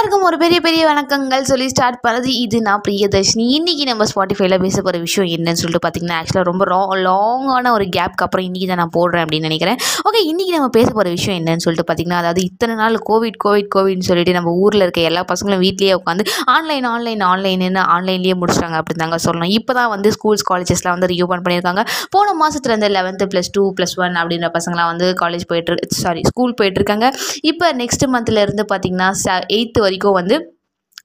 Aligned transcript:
எல்லாருக்கும் 0.00 0.28
ஒரு 0.28 0.36
பெரிய 0.42 0.58
பெரிய 0.64 0.82
வணக்கங்கள் 0.88 1.42
சொல்லி 1.48 1.64
ஸ்டார்ட் 1.70 1.98
பண்ணுறது 2.04 2.28
இது 2.42 2.58
நான் 2.66 2.82
பிரியதர்ஷினி. 2.84 3.44
இன்றைக்கி 3.56 3.84
நம்ம 3.88 4.04
ஸ்பாட்டிஃபைல 4.10 4.56
பேச 4.62 4.76
போகிற 4.84 4.98
விஷயம் 5.06 5.26
என்னன்னு 5.36 5.60
சொல்லிட்டு 5.60 5.82
பார்த்தீங்கன்னா 5.84 6.18
ஆக்சுவலாக 6.20 6.46
ரொம்ப 6.48 6.64
ரா 6.70 6.78
லாங்கான 7.06 7.72
ஒரு 7.76 7.86
கேப்க்கு 7.96 8.24
அப்புறம் 8.26 8.44
இன்றைக்கி 8.48 8.66
தான் 8.70 8.80
நான் 8.82 8.92
போடுறேன் 8.94 9.22
அப்படின்னு 9.24 9.48
நினைக்கிறேன். 9.48 9.78
ஓகே 10.10 10.20
இன்றைக்கி 10.30 10.52
நம்ம 10.56 10.68
பேச 10.76 10.88
போகிற 10.90 11.10
விஷயம் 11.16 11.36
என்னன்னு 11.40 11.64
சொல்லிட்டு 11.64 11.86
பார்த்தீங்கன்னா 11.90 12.20
அதாவது 12.22 12.40
இத்தனை 12.48 12.76
நாள் 12.80 12.96
கோவிட் 13.10 13.36
கோவிட் 13.44 13.68
கோவிட்னு 13.76 14.08
சொல்லிட்டு 14.10 14.34
நம்ம 14.38 14.54
ஊரில் 14.62 14.84
இருக்க 14.86 15.02
எல்லா 15.10 15.24
பசங்களும் 15.32 15.62
வீட்லேயே 15.64 15.96
உட்காந்து 16.00 16.26
ஆன்லைன் 16.54 16.88
ஆன்லைன் 16.92 17.24
ஆன்லைன்னு 17.30 17.82
ஆன்லைன்லேயே 17.96 18.36
முடிச்சிட்டாங்க 18.44 18.78
அப்படின்னு 18.82 19.04
தாங்க 19.04 19.20
சொல்லணும். 19.26 19.52
இப்போ 19.58 19.74
தான் 19.80 19.92
வந்து 19.94 20.14
ஸ்கூல்ஸ் 20.16 20.46
காலேஜஸ்லாம் 20.52 20.96
வந்து 20.98 21.10
ரீஓப்பன் 21.14 21.44
பண்ணியிருக்காங்க. 21.48 21.84
போன 22.16 22.34
மாதத்துல 22.42 22.74
இருந்து 22.74 22.90
eleventh 22.96 23.30
plus 23.34 23.52
two 23.58 23.66
plus 23.80 23.96
one 24.04 24.18
அப்படின்ற 24.22 24.50
பசங்களாம் 24.56 24.90
வந்து 24.94 25.08
காலேஜ் 25.22 25.46
போயிட்டு 25.52 25.92
சாரி 26.00 26.24
ஸ்கூல் 26.32 26.56
போயிட்டுருக்காங்க 26.62 27.06
இப்போ 27.52 27.68
நெக்ஸ்ட் 27.82 28.08
மந்த்லேருந்து 28.16 28.66
பார்த்தீங்கன்னா 28.74 29.10
எயித்து 29.58 29.88
வரைக்கும் 29.90 30.12
வந்து 30.12 30.36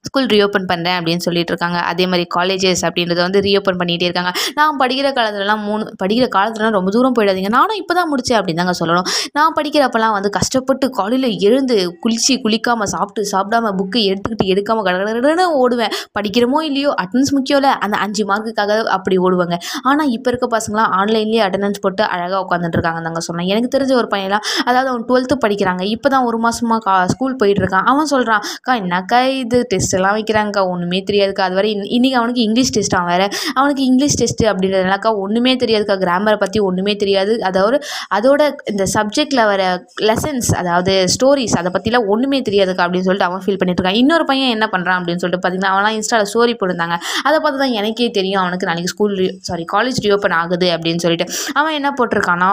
ஸ்கூல் 0.08 0.28
ரீஓப்பன் 0.34 0.68
பண்ணுறேன் 0.72 0.96
அப்படின்னு 0.98 1.24
சொல்லிட்டு 1.26 1.52
இருக்காங்க. 1.54 1.78
அதே 1.90 2.04
மாதிரி 2.10 2.24
காலேஜஸ் 2.36 2.82
அப்படின்றத 2.88 3.20
வந்து 3.26 3.40
ரீஓப்பன் 3.46 3.78
பண்ணிகிட்டே 3.80 4.06
இருக்காங்க. 4.08 4.32
நான் 4.58 4.78
படிக்கிற 4.82 5.08
காலத்துலலாம் 5.18 5.62
மூணு 5.68 5.84
படிக்கிற 6.02 6.28
காலத்துலலாம் 6.36 6.76
ரொம்ப 6.78 6.90
தூரம் 6.96 7.16
போயிடாதீங்க. 7.18 7.50
நானும் 7.58 7.78
இப்போ 7.82 7.94
தான் 7.98 8.10
முடித்தேன் 8.12 8.38
அப்படின்னு 8.40 8.62
தாங்க 8.62 8.76
சொல்லணும். 8.80 9.06
நான் 9.38 9.54
படிக்கிறப்பெல்லாம் 9.58 10.14
வந்து 10.18 10.30
கஷ்டப்பட்டு 10.38 10.88
காலையில் 10.98 11.28
எழுந்து 11.48 11.76
குளிச்சு 12.04 12.34
குளிக்காமல் 12.44 12.90
சாப்பிட்டு 12.94 13.22
சாப்பிடாம 13.32 13.72
புக்கு 13.80 14.00
எடுத்துக்கிட்டு 14.10 14.50
எடுக்காமல் 14.54 14.86
கடகடன்னு 14.88 15.46
ஓடுவேன். 15.62 15.94
படிக்கிறோமோ 16.18 16.60
இல்லையோ 16.68 16.90
அட்டன்ஸ் 17.04 17.32
முக்கியம் 17.36 17.60
இல்லை 17.60 17.72
அந்த 17.84 17.96
அஞ்சு 18.04 18.22
மார்க்குக்காக 18.30 18.78
அப்படி 18.96 19.16
ஓடுவாங்க. 19.26 19.56
ஆனால் 19.90 20.10
இப்போ 20.16 20.30
இருக்க 20.32 20.46
பசங்களாம் 20.56 20.92
ஆன்லைன்லேயே 20.98 21.42
அட்டண்டன்ஸ் 21.46 21.82
போட்டு 21.84 22.02
அழகாக 22.14 22.40
உட்காந்துட்டு 22.44 22.78
இருக்காங்க 22.78 23.02
தாங்க 23.06 23.20
சொன்னேன். 23.28 23.48
எனக்கு 23.52 23.70
தெரிஞ்ச 23.74 23.92
ஒரு 24.00 24.08
பையன்லாம் 24.14 24.44
அதாவது 24.68 24.88
அவன் 24.92 25.06
டுவெல்த்து 25.10 25.36
படிக்கிறாங்க. 25.44 25.82
இப்போ 25.94 26.08
தான் 26.14 26.26
ஒரு 26.30 26.40
மாதமாக 26.44 26.80
கா 26.86 26.94
ஸ்கூல் 27.14 27.38
போயிட்டுருக்கான் 27.42 27.86
அவன் 27.92 28.10
சொல்கிறான் 28.14 28.42
அக்கா 28.56 28.74
என்னக்கா 28.82 29.20
இது? 29.42 29.58
டெஸ்ட் 29.72 29.95
எல்லாம் 29.98 30.16
வைக்கிறாங்கக்கா 30.18 30.62
ஒன்றுமே 30.72 31.00
தெரியாதுக்கா. 31.10 31.44
அது 31.48 31.56
வரை 31.58 31.70
இன்றைக்கி 31.96 32.16
அவனுக்கு 32.20 32.42
இங்கிலீஷ் 32.46 32.72
டெஸ்ட் 32.76 32.96
அவன் 32.98 33.10
வேறு. 33.12 33.26
அவனுக்கு 33.58 33.82
இங்கிலீஷ் 33.90 34.18
டெஸ்ட்டு 34.20 34.48
அப்படின்றதுனாக்கா 34.52 35.12
ஒன்றுமே 35.24 35.54
தெரியாதுக்கா. 35.62 35.96
கிராமரை 36.04 36.38
பற்றி 36.44 36.60
ஒன்றுமே 36.68 36.94
தெரியாது. 37.02 37.34
அதாவது 37.50 37.78
அதோட 38.18 38.42
இந்த 38.72 38.86
சப்ஜெக்டில் 38.96 39.44
வர 39.52 39.62
லெசன்ஸ் 40.10 40.50
அதாவது 40.62 40.94
ஸ்டோரிஸ் 41.14 41.56
அதை 41.62 41.72
பற்றிலாம் 41.76 42.08
ஒன்றுமே 42.14 42.40
தெரியாதுக்கா 42.48 42.84
அப்படின்னு 42.86 43.08
சொல்லிட்டு 43.08 43.28
அவன் 43.30 43.44
ஃபீல் 43.44 43.60
பண்ணிட்டு 43.60 43.80
இருக்கான். 43.80 44.00
இன்னொரு 44.02 44.26
பையன் 44.30 44.54
என்ன 44.56 44.68
பண்ணுறான் 44.74 44.98
அப்படின்னு 45.00 45.22
சொல்லிட்டு 45.24 45.42
பார்த்தீங்கன்னா 45.44 45.74
அவன்லாம் 45.74 45.98
இன்ஸ்டாவில் 45.98 46.30
ஸ்டோரி 46.32 46.54
போட்டிருந்தாங்க. 46.60 46.98
அதை 47.28 47.36
பார்த்து 47.44 47.62
தான் 47.64 47.76
எனக்கே 47.80 48.10
தெரியும். 48.18 48.42
அவனுக்கு 48.44 48.68
நாளைக்கு 48.70 48.92
ஸ்கூல் 48.94 49.14
சாரி 49.50 49.66
காலேஜ் 49.74 50.02
ரீஓப்பன் 50.06 50.38
ஆகுது 50.40 50.70
அப்படின்னு 50.76 51.04
சொல்லிட்டு. 51.04 51.28
அவன் 51.60 51.76
என்ன 51.80 51.90
போட்டிருக்கானா 52.00 52.50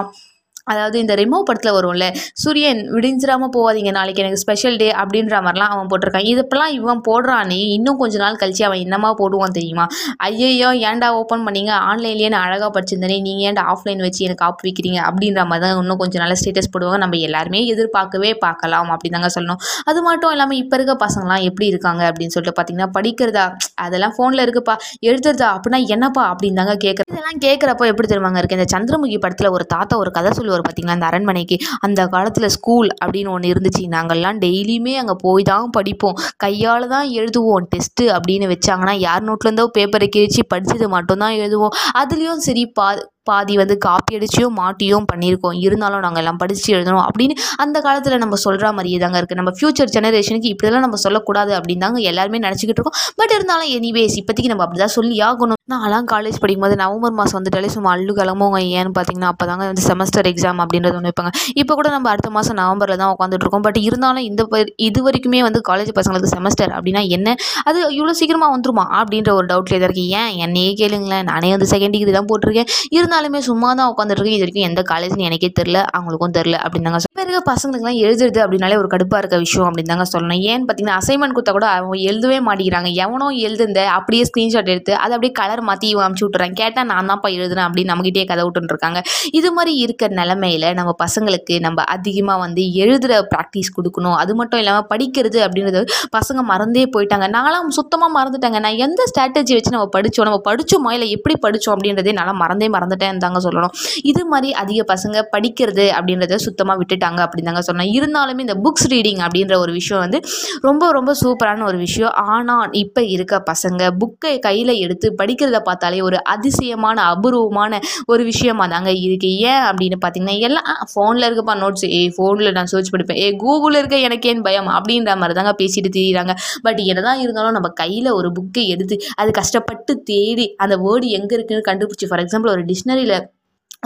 அதாவது 0.67 0.97
இந்த 1.03 1.13
ரிமூவ் 1.19 1.45
படத்தில் 1.47 1.75
வரும்ல 1.75 2.05
சூரியன் 2.41 2.81
விடிஞ்சிடாமல் 2.95 3.51
போகாதீங்க 3.55 3.91
நாளைக்கு 3.97 4.21
எனக்கு 4.23 4.41
ஸ்பெஷல் 4.43 4.77
டே 4.81 4.87
அப்படின்ற 5.01 5.35
மாதிரிலாம் 5.45 5.71
அவன் 5.75 5.89
போட்டிருக்கான். 5.91 6.27
இதப்பெல்லாம் 6.33 6.73
இவன் 6.77 7.01
போடுறானே 7.07 7.59
இன்னும் 7.77 7.99
கொஞ்ச 8.01 8.15
நாள் 8.23 8.39
கழிச்சு 8.41 8.63
அவன் 8.67 8.81
என்னமா 8.85 9.09
போடுவான் 9.21 9.55
தெரியுமா? 9.57 9.85
ஐயையோ 10.27 10.69
ஏன்டா 10.89 11.09
ஓப்பன் 11.21 11.43
பண்ணீங்க? 11.47 11.71
ஆன்லைன்லேயே 11.89 12.29
நான் 12.35 12.45
அழகாக 12.47 12.69
படிச்சிருந்தேனே 12.77 13.17
நீங்கள் 13.27 13.47
ஏன்டா 13.49 13.65
ஆஃப்லைன் 13.73 14.03
வச்சு 14.07 14.21
எனக்கு 14.27 14.45
ஆப் 14.49 14.63
வைக்கிறீங்க? 14.67 14.99
அப்படின்ற 15.09 15.43
மாதிரி 15.51 15.65
தான் 15.65 15.81
இன்னும் 15.83 16.01
கொஞ்சம் 16.03 16.23
நாள் 16.23 16.35
ஸ்டேட்டஸ் 16.41 16.71
போடுவாங்க. 16.75 17.01
நம்ம 17.05 17.19
எல்லாருமே 17.29 17.61
எதிர்பார்க்கவே 17.73 18.31
பார்க்கலாம் 18.45 18.93
அப்படி 18.95 19.11
தாங்க 19.17 19.31
சொல்லணும். 19.37 19.61
அது 19.91 19.99
மட்டும் 20.07 20.33
இல்லாமல் 20.35 20.59
இப்போ 20.63 20.77
இருக்க 20.79 20.95
பசங்களாம் 21.05 21.45
எப்படி 21.49 21.67
இருக்காங்க 21.73 22.03
அப்படின்னு 22.11 22.35
சொல்லிட்டு 22.37 22.57
பார்த்தீங்கன்னா 22.59 22.89
படிக்கிறதா 22.97 23.45
அதெல்லாம் 23.85 24.15
ஃபோனில் 24.17 24.45
இருக்குப்பா 24.45 24.77
எழுதுறதா 25.09 25.49
அப்படின்னா 25.57 25.81
என்னப்பா? 25.97 26.25
அப்படின்னு 26.33 26.59
தாங்க 26.61 26.77
கேட்குறது 26.85 27.02
இதெல்லாம் 27.33 27.45
கேட்குறப்போ 27.45 27.85
எப்படி 27.91 28.07
தெரியுமாங்க 28.07 28.39
இருக்கு? 28.39 28.57
இந்த 28.57 28.67
சந்திரமுகி 28.73 29.17
படத்தில் 29.19 29.53
ஒரு 29.55 29.65
தாத்தா 29.65 29.93
ஒரு 29.97 30.11
கதை 30.11 30.31
சொல்லுவார் 30.31 30.63
பார்த்தீங்களா 30.65 30.95
அந்த 30.97 31.07
அரண்மனைக்கு 31.09 31.55
அந்த 31.79 32.01
காலத்தில் 32.07 32.53
ஸ்கூல் 32.55 32.89
அப்படின்னு 33.03 33.31
ஒன்று 33.35 33.51
இருந்துச்சு. 33.53 33.83
நாங்கள்லாம் 33.95 34.39
டெய்லியுமே 34.45 34.93
அங்கே 35.01 35.15
போய் 35.25 35.47
தான் 35.51 35.69
படிப்போம். 35.69 36.17
கையால் 36.37 36.85
தான் 36.87 37.07
எழுதுவோம். 37.19 37.65
டெஸ்ட்டு 37.73 38.05
அப்படின்னு 38.17 38.51
வச்சாங்கன்னா 38.53 38.95
யார் 39.07 39.27
நோட்லேருந்தோ 39.29 39.65
பேப்பரை 39.77 40.09
கிழிச்சு 40.17 40.43
படிச்சது 40.53 40.87
மட்டும்தான் 40.95 41.37
எழுதுவோம். 41.43 41.75
அதுலேயும் 42.01 42.43
சரி 42.47 42.65
பா 42.79 42.87
பாதி 43.23 43.55
வந்து 43.55 43.77
காப்பி 43.77 44.17
அடிச்சியும் 44.17 44.49
மாட்டியும் 44.49 45.05
பண்ணியிருக்கோம். 45.15 45.59
இருந்தாலும் 45.59 45.99
நாங்கள் 45.99 46.21
எல்லாம் 46.21 46.37
படித்து 46.37 46.73
எழுதணும் 46.73 47.05
அப்படின்னு 47.07 47.35
அந்த 47.57 47.81
காலத்தில் 47.81 48.17
நம்ம 48.17 48.35
சொல்கிற 48.35 48.71
மாதிரியே 48.71 48.97
தாங்க 48.97 49.21
இருக்குது 49.21 49.33
நம்ம 49.33 49.51
ஃப்யூச்சர் 49.51 49.87
ஜெனரேஷனுக்கு 49.93 50.55
இப்படிலாம் 50.55 50.79
நம்ம 50.79 50.95
சொல்லக்கூடாது 50.95 51.59
அப்படின்னு 51.59 51.77
தாங்க 51.77 51.99
எல்லாருமே 51.99 52.39
நினச்சிக்கிட்டு 52.39 52.79
இருக்கோம். 52.79 52.93
பட் 53.15 53.29
இருந்தாலும் 53.29 53.67
எனிவேஸ் 53.67 54.19
இப்போதைக்கு 54.19 54.45
நம்ம 54.45 54.63
அப்படி 54.63 54.79
தான் 54.79 54.87
சொல்லி 54.87 55.17
ஆகணும். 55.19 55.61
நான்லாம் 55.69 56.05
காலேஜ் 56.11 56.39
படிக்கும்போது 56.39 56.75
நவம்பர் 56.75 57.11
மாதம் 57.11 57.43
வந்துட்டாலே 57.43 57.65
சும்மா 57.65 57.95
அள்ளு 57.95 58.15
கிளம்புவோங்க. 58.15 58.61
ஏன்னு 58.75 58.91
பார்த்தீங்கன்னா 58.99 59.21
அப்போ 59.21 59.45
தாங்க 59.45 59.65
வந்து 59.65 59.81
செமஸ்டர் 59.81 60.25
எக்ஸாம் 60.25 60.65
அப்படின்றது 60.65 60.95
ஒன்று 60.95 61.11
வைப்பாங்க. 61.11 61.29
இப்போ 61.55 61.73
கூட 61.73 61.89
நம்ம 61.89 62.09
அடுத்த 62.09 62.29
மாதம் 62.29 62.55
நவம்பரில் 62.55 62.97
தான் 62.97 63.15
உட்காந்துட்டு 63.19 63.33
இருக்கோம். 63.33 63.61
பட் 63.61 63.77
இருந்தாலும் 63.77 64.23
இந்த 64.23 64.43
ப- 64.43 64.73
இது 64.75 65.09
வரைக்குமே 65.09 65.39
வந்து 65.39 65.61
காலேஜ் 65.69 65.89
பசங்களுக்கு 65.95 66.31
செமஸ்டர் 66.35 66.71
அப்படின்னா 66.71 67.07
என்ன? 67.07 67.35
அது 67.63 67.89
இவ்வளோ 67.91 68.11
சீக்கிரமாக 68.11 68.57
வந்துருமா? 68.57 69.03
அப்படின்ற 69.03 69.31
ஒரு 69.31 69.45
டவுட்லேயே 69.45 69.79
தான் 69.79 69.89
இருக்குது 69.89 70.07
ஏன்? 70.07 70.37
என்னையே 70.37 70.73
கேளுங்களேன். 70.73 71.23
நானே 71.23 71.49
வந்து 71.49 71.67
செகண்ட் 71.69 71.89
டிகிரி 71.89 72.11
தான் 72.11 72.25
போட்டிருக்கேன். 72.25 72.65
இருந்தால் 72.89 73.12
சும்மா 73.47 73.69
தான் 73.79 73.89
உட்காந்துருக்கு 73.91 74.33
இது 74.35 74.43
வரைக்கும் 74.43 74.67
எந்த 74.67 74.81
காலேஜ்னு 74.89 75.25
எனக்கே 75.27 75.49
தெரில 75.59 75.77
அவங்களுக்கும் 75.95 76.33
தெரில 76.37 76.55
அப்படின்னு 76.63 76.87
தாங்க 76.87 76.99
இப்போ 77.09 77.23
இருக்க 77.25 77.39
பசங்களுக்குலாம் 77.49 77.99
எழுதுறது 78.05 78.39
அப்படின்னாலே 78.43 78.77
ஒரு 78.81 78.87
கடுப்பாக 78.93 79.19
இருக்க 79.21 79.37
விஷயம் 79.43 79.67
அப்படின்னு 79.69 79.91
தாங்க 79.91 80.05
சொல்லணும். 80.13 80.39
ஏன்னு 80.51 80.65
பார்த்தீங்கன்னா 80.67 80.97
அசைன்மெண்ட் 81.01 81.35
கொடுத்தா 81.35 81.53
கூட 81.57 81.67
அவங்க 81.73 81.95
எழுதவே 82.09 82.37
மாட்டேங்கிறாங்க. 82.47 82.89
எவனோ 83.03 83.27
எழுதுந்த 83.47 83.79
அப்படியே 83.97 84.23
ஸ்க்ரீன்ஷாட் 84.29 84.71
எடுத்து 84.73 84.93
அதை 85.01 85.11
அப்படியே 85.15 85.33
கலர் 85.39 85.61
மாற்றி 85.69 85.87
இவன் 85.93 86.05
அமுச்சு 86.05 86.25
விட்டுறாங்க 86.25 86.57
கேட்டால் 86.61 86.87
நான் 86.91 87.09
தான்ப்பா 87.11 87.29
எழுதுறேன் 87.37 87.65
அப்படின்னு 87.67 87.91
நம்மகிட்டே 87.91 88.25
கதை 88.31 88.43
விட்டுருக்காங்க 88.47 89.01
இது 89.39 89.51
மாதிரி 89.57 89.73
இருக்க 89.85 90.09
நிலமையில 90.19 90.73
நம்ம 90.79 90.93
பசங்களுக்கு 91.03 91.57
நம்ம 91.65 91.83
அதிகமாக 91.95 92.39
வந்து 92.45 92.63
எழுதுகிற 92.83 93.19
ப்ராக்டிஸ் 93.33 93.71
கொடுக்கணும். 93.77 94.17
அது 94.21 94.35
மட்டும் 94.39 94.61
இல்லாமல் 94.63 94.87
படிக்கிறது 94.93 95.39
அப்படின்றது 95.47 95.83
பசங்க 96.17 96.39
மறந்தே 96.51 96.85
போயிட்டாங்க. 96.95 97.27
நான்லாம் 97.37 97.71
சுத்தமாக 97.79 98.11
மறந்துட்டாங்க. 98.17 98.59
நான் 98.67 98.81
எந்த 98.87 99.01
ஸ்ட்ராட்டஜி 99.11 99.53
வச்சு 99.59 99.75
நம்ம 99.77 99.87
படித்தோம் 99.97 100.29
நம்ம 100.29 100.41
படித்தோமா 100.49 100.91
இல்லை 100.97 101.09
எப்படி 101.17 101.37
படித்தோம் 101.45 101.75
அப்படின்றதே 101.75 102.13
நல்லா 102.19 102.35
மறந்தே 102.43 102.69
மறந்துட்டேன் 102.77 103.01
தாங்க 103.25 103.39
சொல்லணும். 103.45 103.73
இது 104.11 104.21
மாதிரி 104.25 104.49
அதிக 104.61 104.79
பசங்க 104.93 105.23
படிக்கிறது 105.35 105.85
அப்படின்றத 105.97 106.39
சுத்தமாக 106.45 106.77
விட்டுட்டாங்க 106.81 107.19
அப்படின்னு 107.25 107.49
தாங்க 107.51 107.63
சொன்னேன் 107.69 107.91
இருந்தாலுமே 107.97 108.43
இந்த 108.47 108.57
புக்ஸ் 108.65 108.87
ரீடிங் 108.93 109.21
அப்படின்ற 109.25 109.57
ஒரு 109.63 109.71
விஷயம் 109.79 110.01
வந்து 110.05 110.19
ரொம்ப 110.67 110.91
ரொம்ப 110.97 111.11
சூப்பரான 111.21 111.65
ஒரு 111.69 111.77
விஷயம். 111.77 112.13
ஆனால் 112.35 112.71
இப்போ 112.83 113.01
இருக்க 113.15 113.41
பசங்க 113.51 113.81
புக்கை 114.01 114.33
கையில் 114.47 114.73
எடுத்து 114.85 115.09
படிக்கிறத 115.21 115.59
பார்த்தாலே 115.69 116.01
ஒரு 116.09 116.17
அதிசயமான 116.33 116.97
அபூர்வமான 117.13 117.79
ஒரு 118.13 118.23
விஷயமா 118.31 118.67
தாங்க 118.73 118.91
இருக்கு. 119.05 119.29
ஏன் 119.51 119.63
அப்படின்னு 119.69 119.99
பார்த்தீங்கன்னா 120.05 120.37
எல்லாம் 120.47 120.69
ஃபோனில் 120.91 121.27
இருக்கப்பா 121.27 121.55
நோட்ஸ் 121.63 121.85
ஏ 121.99 122.01
ஃபோனில் 122.17 122.51
நான் 122.57 122.71
சர்ச் 122.73 122.91
படிப்பேன். 122.93 123.19
ஏ 123.25 123.27
கூகுளில் 123.43 123.79
இருக்க 123.81 123.97
எனக்கு 124.07 124.29
ஏன் 124.33 124.43
பயம்? 124.47 124.69
அப்படின்ற 124.77 125.17
மாதிரி 125.21 125.37
தாங்க 125.39 125.53
பேசிட்டு 125.61 125.89
திரியிறாங்க. 125.97 126.33
பட் 126.65 126.79
என்னதான் 126.91 127.19
இருந்தாலும் 127.23 127.55
நம்ம 127.57 127.69
கையில் 127.81 128.09
ஒரு 128.19 128.31
புக்கை 128.37 128.65
எடுத்து 128.73 128.95
அது 129.21 129.31
கஷ்டப்பட்டு 129.39 129.93
தேடி 130.11 130.45
அந்த 130.63 130.75
வேர்டு 130.83 131.07
எங்கே 131.17 131.35
இருக்குன்னு 131.37 131.67
கண்டுபிடிச்சி 131.69 132.07
ஃபார் 132.09 132.21
எக்ஸாம்பிள் 132.25 132.51
ஒரு 132.55 132.63
டிக்ஷனரியில் 132.93 133.29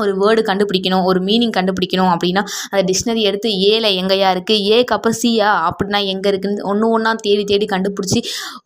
ஒரு 0.01 0.12
வேர்டு 0.22 0.41
கண்டுபிடிக்கணும் 0.47 1.06
ஒரு 1.09 1.19
மீனிங் 1.28 1.53
கண்டுபிடிக்கணும் 1.57 2.12
அப்படின்னா 2.13 2.41
அந்த 2.69 2.81
டிக்ஷனரி 2.90 3.22
எடுத்து 3.29 3.50
ஏல 3.69 3.85
எங்கேயா 4.01 4.29
இருக்குது 4.35 4.66
ஏக்கு 4.75 4.94
அப்புறம் 4.95 5.18
சியா 5.22 5.51
அப்படின்னா 5.69 6.00
எங்கே 6.13 6.29
இருக்குன்னு 6.31 6.68
ஒன்று 6.72 6.91
ஒன்றா 6.95 7.13
தேடி 7.28 7.45
தேடி 7.51 7.68
கண்டுபிடிச்சி 7.73 8.22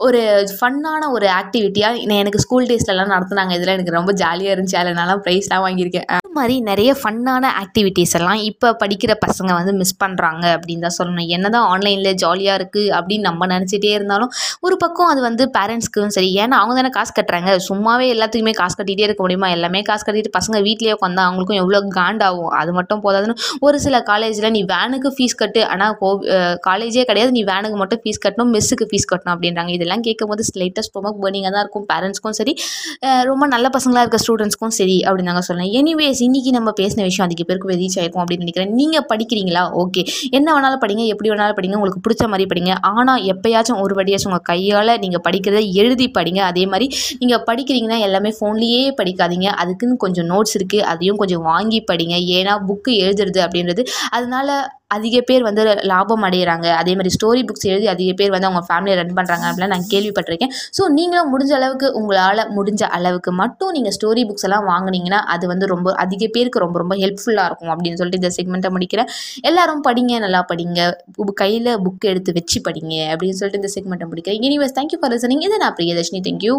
ஒரு 0.08 0.22
ஃபன்னான 0.58 1.12
ஒரு 1.18 1.30
ஆக்டிவிட்டியாக 1.40 2.20
எனக்கு 2.24 2.44
ஸ்கூல் 2.46 2.70
டேஸ்லலாம் 2.72 3.16
நடத்துனாங்க. 3.16 3.56
இதெல்லாம் 3.58 3.80
எனக்கு 3.80 3.98
ரொம்ப 4.00 4.14
ஜாலியாக 4.24 4.56
இருந்துச்சு. 4.56 4.80
அதில் 4.82 5.00
நான்லாம் 5.02 5.24
ப்ரைஸ்லாம் 5.28 5.66
வாங்கியிருக்கேன். 5.68 6.21
மாதிரி 6.38 6.56
நிறைய 6.68 6.92
ஃபன்னான 7.00 7.46
ஆக்டிவிட்டீஸ் 7.62 8.14
எல்லாம் 8.18 8.42
இப்போ 8.50 8.68
படிக்கிற 8.82 9.12
பசங்க 9.24 9.50
வந்து 9.58 9.74
மிஸ் 9.80 9.94
பண்ணுறாங்க 10.04 10.44
அப்படின்னு 10.56 10.84
தான் 10.86 10.96
சொல்லணும். 10.98 11.28
என்ன 11.36 11.50
தான் 11.56 11.66
ஆன்லைனில் 11.74 12.18
ஜாலியாக 12.24 12.58
இருக்குது 12.60 12.92
அப்படின்னு 12.98 13.26
நம்ம 13.30 13.48
நினச்சிட்டே 13.54 13.92
இருந்தாலும் 13.98 14.32
ஒரு 14.66 14.76
பக்கம் 14.84 15.10
அது 15.14 15.22
வந்து 15.28 15.44
பேரண்ட்ஸ்க்கும் 15.56 16.14
சரி. 16.18 16.30
ஏன்னா 16.44 16.58
அவங்க 16.62 16.76
தானே 16.80 16.92
காசு 16.98 17.12
கட்டுறாங்க. 17.18 17.52
சும்மாவே 17.68 18.08
எல்லாத்துக்குமே 18.14 18.54
காசு 18.62 18.76
கட்டிகிட்டே 18.80 19.06
இருக்க 19.08 19.24
முடியுமா? 19.26 19.50
எல்லாமே 19.58 19.82
காசு 19.90 20.06
கட்டிட்டு 20.08 20.32
பசங்க 20.38 20.62
வீட்லேயே 20.68 20.96
உட்காந்தா 20.98 21.26
அவங்களுக்கும் 21.30 21.60
எவ்வளோ 21.64 21.82
காண்டாகும் 21.98 22.52
அது 22.60 22.74
மட்டும் 22.80 23.04
போதாதுன்னு 23.06 23.36
ஒரு 23.68 23.80
சில 23.86 24.02
காலேஜில் 24.12 24.50
நீ 24.58 24.64
வேனுக்கு 24.74 25.12
ஃபீஸ் 25.18 25.38
கட்டு. 25.42 25.64
ஆனால் 25.74 25.98
கோ 26.02 26.12
காலேஜே 26.70 27.06
கிடையாது. 27.12 27.34
நீ 27.40 27.44
வேனுக்கு 27.52 27.80
மட்டும் 27.84 28.04
ஃபீஸ் 28.06 28.24
கட்டணும். 28.28 28.54
மிஸ்ஸுக்கு 28.58 28.90
ஃபீஸ் 28.94 29.10
கட்டணும் 29.14 29.36
அப்படின்றாங்க. 29.36 29.74
இதெல்லாம் 29.80 30.06
கேட்கும் 30.10 30.32
போது 30.34 30.50
லைட்டாக 30.62 30.86
ஸ்டொமக் 30.90 31.22
பர்னிங்காக 31.26 31.54
தான் 31.58 31.66
இருக்கும். 31.66 31.88
பேரண்ட்ஸ்க்கும் 31.94 32.38
சரி 32.42 32.56
ரொம்ப 33.32 33.44
நல்ல 33.56 33.68
பசங்களாக 33.78 34.06
இருக்க 34.06 34.22
ஸ்டூடெண்ட்ஸ்க்கும் 34.26 34.76
சரி 34.82 35.00
அப்படின்னு 35.08 35.32
நாங்கள் 35.34 35.48
சொல்லலாம் 35.50 35.74
எனிவேஸ் 35.82 36.21
இன்னைக்கு 36.28 36.52
நம்ம 36.52 36.70
பேசின 36.80 37.06
விஷயம் 37.08 37.28
அதிக 37.30 37.44
பேருக்கு 37.44 37.80
ரீச் 37.82 37.98
ஆயிருக்கும் 38.00 38.24
அப்படின்னு 38.24 38.46
நினைக்கிறேன். 38.46 38.74
நீங்கள் 38.80 39.06
படிக்கிறீங்களா? 39.12 39.64
ஓகே 39.84 40.02
என்ன 40.38 40.48
வேணாலும் 40.56 40.82
படிங்க 40.84 41.06
எப்படி 41.14 41.30
வேணாலும் 41.32 41.58
படிங்க 41.60 41.78
உங்களுக்கு 41.80 42.04
பிடிச்ச 42.08 42.28
மாதிரி 42.28 42.48
படிங்க. 42.54 42.74
ஆனால் 42.92 43.22
எப்பயாச்சும் 43.34 43.82
ஒரு 43.86 43.96
வடியாச்சும் 44.00 44.32
உங்கள் 44.32 44.48
கையால் 44.52 44.94
நீங்கள் 45.06 45.24
படிக்கிறத 45.30 45.62
எழுதி 45.84 46.08
படிங்க. 46.20 46.42
அதே 46.52 46.66
மாதிரி 46.66 46.88
நீங்கள் 47.20 47.44
படிக்கிறீங்கன்னா 47.50 48.00
எல்லாமே 48.08 48.34
ஃபோன்லேயே 48.40 48.84
படிக்காதீங்க. 49.02 49.50
அதுக்குன்னு 49.64 49.98
கொஞ்சம் 49.98 50.30
நோட்ஸ் 50.30 50.58
இருக்குது 50.60 50.88
அதையும் 50.94 51.22
கொஞ்சம் 51.24 51.46
வாங்கி 51.52 51.82
படிங்க. 51.92 52.18
ஏன்னா 52.40 52.56
புக்கு 52.70 52.94
எழுதுறது 53.06 53.42
அப்படின்றது 53.48 53.84
அதனால 54.10 54.50
அதிக 54.96 55.18
பேர் 55.30 55.44
வந்து 55.48 55.64
லாபம் 55.92 56.26
அடைகிறாங்க 56.28 56.68
அதே 56.82 56.94
மாதிரி 56.98 57.12
ஸ்டோரி 57.18 57.42
புக்ஸ் 57.50 57.68
எழுதி 57.72 57.88
அதிக 57.94 58.12
பேர் 58.20 58.34
வந்து 58.36 58.50
அவங்க 58.50 58.64
ஃபேமிலியை 58.70 58.96
ரன் 59.02 59.16
பண்ணுறாங்க 59.20 59.46
அப்படிலாம் 59.50 59.74
நான் 59.76 59.88
கேள்விப்பட்டிருக்கேன். 59.94 60.54
ஸோ 60.78 60.90
நீங்களும் 60.98 61.32
முடிஞ்ச 61.34 61.54
அளவுக்கு 61.60 61.90
உங்களால் 62.00 62.44
முடிஞ்ச 62.58 62.82
அளவுக்கு 62.98 63.34
மட்டும் 63.42 63.74
நீங்கள் 63.78 63.96
ஸ்டோரி 63.98 64.24
புக்ஸ் 64.30 64.48
எல்லாம் 64.50 64.68
வாங்கினீங்கன்னா 64.72 65.22
அது 65.36 65.48
வந்து 65.54 65.68
ரொம்ப 65.74 65.94
அதிக 66.06 66.30
பேருக்கு 66.38 66.64
ரொம்ப 66.66 66.78
ரொம்ப 66.84 66.98
ஹெல்ப்ஃபுல்லாக 67.04 67.50
இருக்கும் 67.52 67.74
அப்படின்னு 67.76 68.00
சொல்லிட்டு 68.02 68.22
இந்த 68.24 68.34
செக்மெண்ட்டை 68.38 68.72
முடிக்கிறேன். 68.78 69.10
எல்லாரும் 69.52 69.86
படிங்க 69.90 70.20
நல்லா 70.26 70.44
படிங்க. 70.52 70.80
கையில் 71.44 71.72
புக் 71.86 72.10
எடுத்து 72.12 72.32
வச்சு 72.40 72.60
படிங்க 72.70 72.96
அப்படின்னு 73.14 73.40
சொல்லிட்டு 73.40 73.62
இந்த 73.64 73.72
செக்மெண்ட்டை 73.78 74.10
முடிக்கிறேன். 74.12 74.44
எனிவேஸ் 74.50 74.78
தேங்க்யூ 74.80 75.00
ஃபார் 75.02 75.14
லிசனிங் 75.16 75.46
இது 75.48 75.64
நான் 75.66 75.78
பிரியதர்ஷினி. 75.80 76.22
தேங்க்யூ 76.30 76.56